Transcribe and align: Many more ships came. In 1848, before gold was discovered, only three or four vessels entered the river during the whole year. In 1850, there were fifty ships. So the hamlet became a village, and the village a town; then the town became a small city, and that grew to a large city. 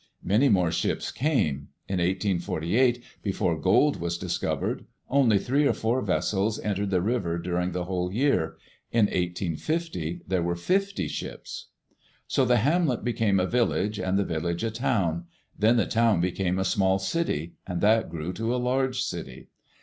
Many 0.23 0.49
more 0.49 0.71
ships 0.71 1.11
came. 1.11 1.67
In 1.87 1.99
1848, 1.99 3.03
before 3.21 3.55
gold 3.61 3.97
was 4.01 4.17
discovered, 4.17 4.85
only 5.11 5.37
three 5.37 5.67
or 5.67 5.73
four 5.73 6.01
vessels 6.01 6.59
entered 6.61 6.89
the 6.89 7.03
river 7.03 7.37
during 7.37 7.71
the 7.71 7.83
whole 7.83 8.11
year. 8.11 8.57
In 8.91 9.05
1850, 9.05 10.21
there 10.27 10.41
were 10.41 10.55
fifty 10.55 11.07
ships. 11.07 11.67
So 12.25 12.45
the 12.45 12.57
hamlet 12.57 13.03
became 13.03 13.39
a 13.39 13.45
village, 13.45 13.99
and 13.99 14.17
the 14.17 14.25
village 14.25 14.63
a 14.63 14.71
town; 14.71 15.25
then 15.55 15.77
the 15.77 15.85
town 15.85 16.19
became 16.19 16.57
a 16.57 16.65
small 16.65 16.97
city, 16.97 17.53
and 17.67 17.79
that 17.81 18.09
grew 18.09 18.33
to 18.33 18.55
a 18.55 18.57
large 18.57 19.03
city. 19.03 19.49